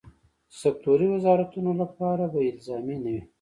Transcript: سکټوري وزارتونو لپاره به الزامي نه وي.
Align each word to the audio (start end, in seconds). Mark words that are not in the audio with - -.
سکټوري 0.59 1.07
وزارتونو 1.15 1.71
لپاره 1.81 2.23
به 2.33 2.39
الزامي 2.51 2.97
نه 3.03 3.09
وي. 3.13 3.21